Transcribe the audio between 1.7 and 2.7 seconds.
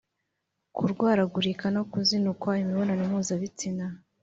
no kuzinukwa